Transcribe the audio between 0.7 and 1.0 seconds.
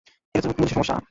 সমস্যা।